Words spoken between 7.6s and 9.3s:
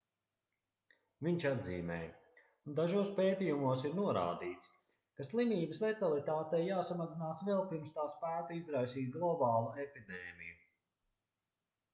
pirms tā spētu izraisīt